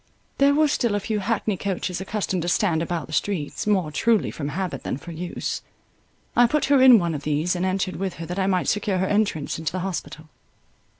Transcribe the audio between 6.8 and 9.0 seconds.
in one of these, and entered with her that I might secure